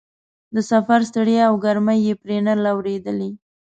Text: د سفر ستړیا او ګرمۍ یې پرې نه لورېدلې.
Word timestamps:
د 0.55 0.57
سفر 0.71 0.99
ستړیا 1.09 1.43
او 1.49 1.55
ګرمۍ 1.65 1.99
یې 2.07 2.13
پرې 2.21 2.37
نه 2.47 2.53
لورېدلې. 2.63 3.31